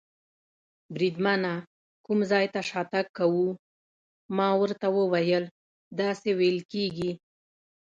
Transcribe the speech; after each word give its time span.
بریدمنه، 0.93 1.53
کوم 2.05 2.19
ځای 2.31 2.45
ته 2.53 2.59
شاتګ 2.69 3.05
کوو؟ 3.17 3.47
ما 4.37 4.49
ورته 4.61 4.87
وویل: 4.97 5.43
داسې 5.99 6.29
وېل 6.39 6.59
کېږي. 6.71 7.11